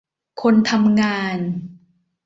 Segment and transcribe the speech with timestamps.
[0.41, 1.37] คนทำงาน